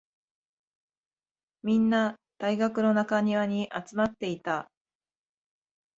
[1.61, 4.67] みんな、大学の中庭に集まっていた。